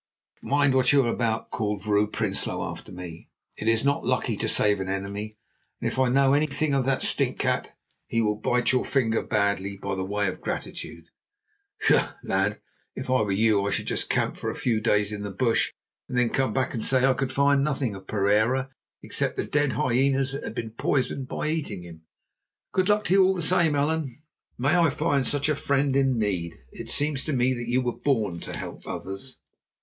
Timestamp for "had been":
20.43-20.71